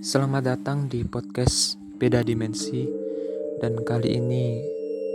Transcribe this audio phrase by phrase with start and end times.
[0.00, 2.88] Selamat datang di podcast Beda Dimensi
[3.60, 4.64] dan kali ini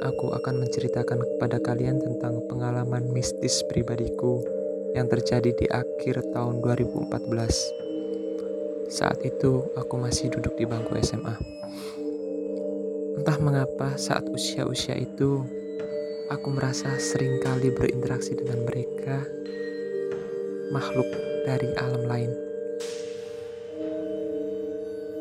[0.05, 4.45] aku akan menceritakan kepada kalian tentang pengalaman mistis pribadiku
[4.93, 7.11] yang terjadi di akhir tahun 2014.
[8.93, 11.33] Saat itu aku masih duduk di bangku SMA.
[13.17, 15.41] Entah mengapa saat usia-usia itu
[16.29, 19.25] aku merasa sering kali berinteraksi dengan mereka
[20.69, 22.31] makhluk dari alam lain.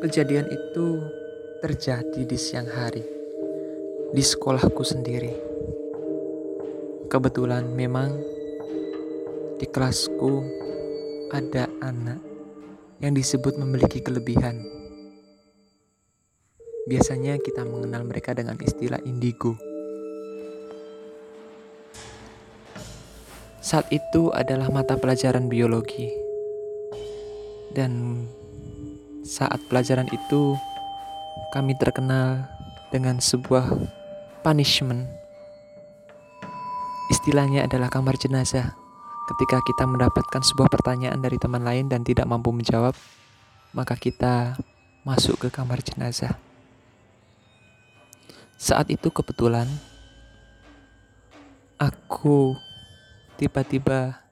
[0.01, 0.87] Kejadian itu
[1.61, 3.05] terjadi di siang hari
[4.11, 5.33] di sekolahku sendiri.
[7.05, 8.17] Kebetulan memang
[9.61, 10.43] di kelasku
[11.29, 12.19] ada anak
[12.99, 14.61] yang disebut memiliki kelebihan.
[16.85, 19.57] Biasanya kita mengenal mereka dengan istilah indigo.
[23.65, 26.13] Saat itu adalah mata pelajaran biologi.
[27.73, 28.21] Dan
[29.25, 30.53] saat pelajaran itu
[31.49, 32.45] kami terkenal
[32.93, 33.65] dengan sebuah
[34.45, 35.09] punishment.
[37.09, 38.77] Istilahnya adalah kamar jenazah.
[39.33, 42.93] Ketika kita mendapatkan sebuah pertanyaan dari teman lain dan tidak mampu menjawab,
[43.73, 44.61] maka kita
[45.01, 46.37] masuk ke kamar jenazah.
[48.61, 49.65] Saat itu kebetulan
[51.81, 52.53] aku
[53.35, 54.23] tiba-tiba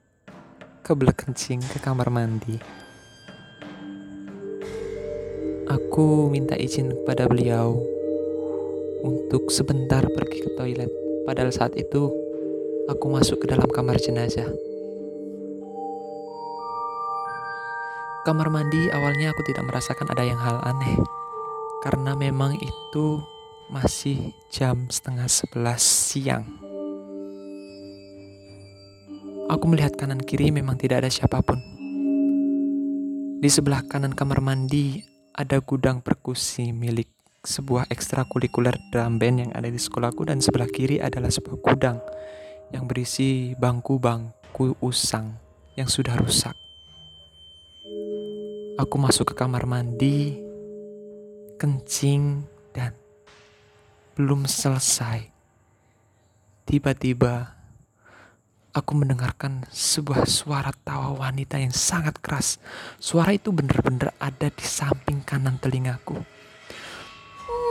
[0.80, 2.56] kebelet kencing ke kamar mandi.
[5.68, 7.76] Aku minta izin kepada beliau
[9.04, 10.92] untuk sebentar pergi ke toilet.
[11.28, 12.12] Padahal saat itu
[12.88, 14.48] aku masuk ke dalam kamar jenazah.
[18.24, 20.96] Kamar mandi awalnya aku tidak merasakan ada yang hal aneh
[21.84, 23.20] karena memang itu
[23.68, 26.63] masih jam setengah sebelas siang.
[29.52, 31.60] Aku melihat kanan kiri memang tidak ada siapa pun.
[33.44, 35.04] Di sebelah kanan kamar mandi
[35.36, 37.12] ada gudang perkusi milik
[37.44, 42.00] sebuah ekstrakurikuler drum band yang ada di sekolahku dan sebelah kiri adalah sebuah gudang
[42.72, 45.36] yang berisi bangku-bangku usang
[45.76, 46.56] yang sudah rusak.
[48.80, 50.40] Aku masuk ke kamar mandi,
[51.60, 52.96] kencing, dan
[54.16, 55.30] belum selesai.
[56.64, 57.60] Tiba-tiba
[58.74, 62.58] aku mendengarkan sebuah suara tawa wanita yang sangat keras.
[62.98, 66.18] Suara itu benar-benar ada di samping kanan telingaku.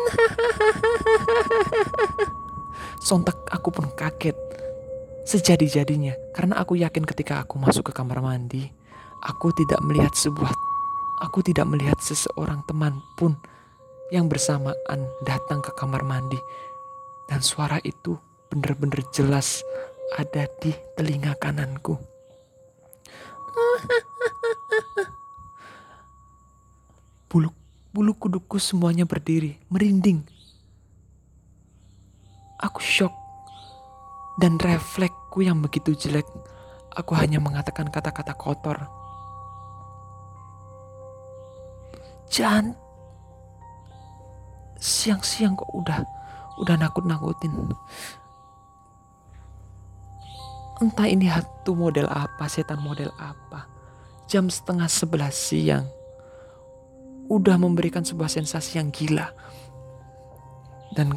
[3.07, 4.39] Sontak aku pun kaget
[5.27, 8.71] sejadi-jadinya karena aku yakin ketika aku masuk ke kamar mandi,
[9.23, 10.51] aku tidak melihat sebuah
[11.23, 13.39] aku tidak melihat seseorang teman pun
[14.11, 16.39] yang bersamaan datang ke kamar mandi
[17.31, 18.19] dan suara itu
[18.51, 19.63] benar-benar jelas
[20.19, 21.97] ada di telinga kananku.
[27.33, 30.25] Bulu Bulu kuduku semuanya berdiri, merinding.
[32.57, 33.13] Aku shock
[34.41, 36.25] dan refleksku yang begitu jelek.
[36.97, 38.89] Aku hanya mengatakan kata-kata kotor.
[42.33, 42.73] Jangan
[44.81, 46.01] siang-siang kok udah
[46.65, 47.77] udah nakut-nakutin.
[50.83, 53.71] Entah ini hantu model apa, setan model apa.
[54.27, 55.87] Jam setengah sebelas siang
[57.31, 59.31] udah memberikan sebuah sensasi yang gila.
[60.91, 61.15] Dan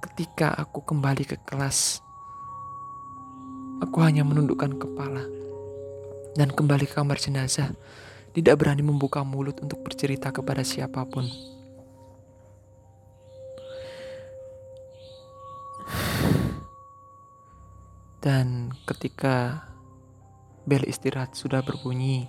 [0.00, 2.00] ketika aku kembali ke kelas,
[3.84, 5.20] aku hanya menundukkan kepala
[6.32, 7.76] dan kembali ke kamar jenazah.
[8.32, 11.28] Tidak berani membuka mulut untuk bercerita kepada siapa pun.
[18.26, 19.62] Dan ketika
[20.66, 22.26] bel istirahat sudah berbunyi,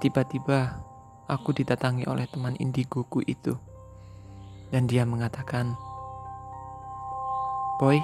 [0.00, 0.80] tiba-tiba
[1.28, 3.52] aku didatangi oleh teman indigoku itu.
[4.72, 5.76] Dan dia mengatakan,
[7.76, 8.00] Boy,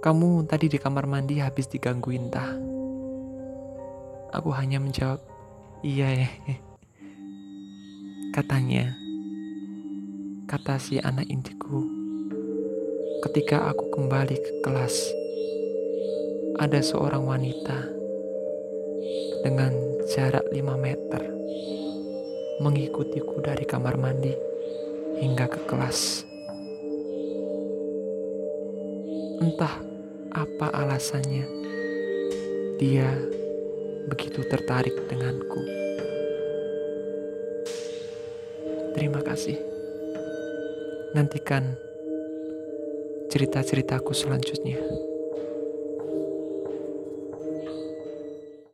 [0.00, 2.48] kamu tadi di kamar mandi habis digangguin tah?
[4.40, 5.20] Aku hanya menjawab,
[5.84, 6.30] iya ya.
[8.32, 8.96] Katanya,
[10.48, 11.97] kata si anak indigo,
[13.18, 14.94] ketika aku kembali ke kelas,
[16.54, 17.90] ada seorang wanita
[19.42, 19.74] dengan
[20.06, 21.22] jarak 5 meter
[22.62, 24.34] mengikutiku dari kamar mandi
[25.18, 26.22] hingga ke kelas.
[29.42, 29.82] Entah
[30.30, 31.46] apa alasannya,
[32.78, 33.10] dia
[34.06, 35.62] begitu tertarik denganku.
[38.94, 39.58] Terima kasih.
[41.14, 41.87] Nantikan
[43.28, 45.07] cerita-ceritaku selanjutnya.